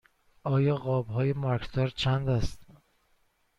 [0.45, 2.59] این قاب های مارکدار چند است؟